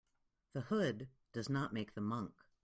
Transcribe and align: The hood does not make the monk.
The 0.53 0.61
hood 0.61 1.09
does 1.31 1.47
not 1.47 1.73
make 1.73 1.93
the 1.93 2.01
monk. 2.01 2.33